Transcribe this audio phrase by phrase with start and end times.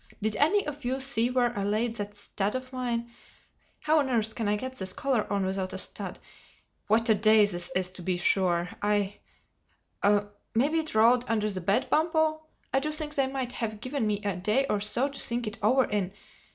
[0.19, 4.47] —Did any of you see where I laid that stud of mine?—How on earth can
[4.47, 6.17] I get this collar on without a stud?
[6.87, 9.11] What a day this is, to be sure!—Maybe
[10.55, 14.65] it rolled under the bed, Bumpo—I do think they might have given me a day
[14.67, 16.13] or so to think it over in.